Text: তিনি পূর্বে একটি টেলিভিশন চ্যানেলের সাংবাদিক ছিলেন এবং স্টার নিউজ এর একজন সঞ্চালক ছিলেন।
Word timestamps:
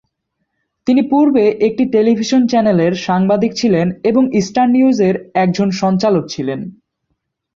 তিনি 0.87 1.01
পূর্বে 1.09 1.43
একটি 1.67 1.83
টেলিভিশন 1.91 2.41
চ্যানেলের 2.47 2.93
সাংবাদিক 3.01 3.51
ছিলেন 3.53 3.87
এবং 4.03 4.23
স্টার 4.41 4.67
নিউজ 4.69 4.97
এর 5.01 5.15
একজন 5.35 5.67
সঞ্চালক 5.81 6.23
ছিলেন। 6.27 6.59